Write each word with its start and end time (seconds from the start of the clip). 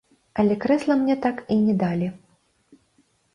Але 0.43 0.55
крэсла 0.63 0.95
мне 1.01 1.17
так 1.25 1.43
і 1.57 1.59
не 1.67 1.75
далі. 1.85 2.09